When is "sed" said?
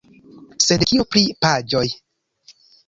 0.67-0.87